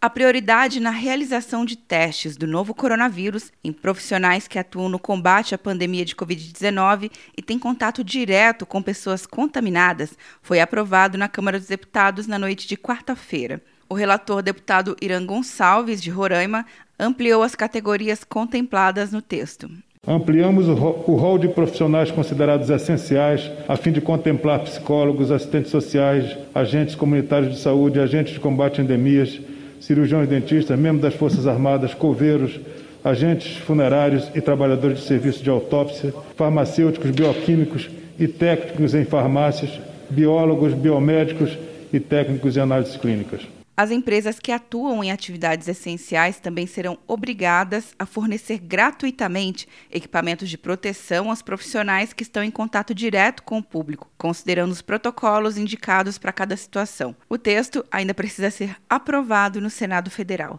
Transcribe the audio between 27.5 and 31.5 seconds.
de saúde, agentes de combate a endemias, cirurgiões dentistas, membros das Forças